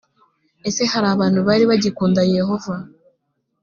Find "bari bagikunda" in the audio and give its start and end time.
1.47-2.21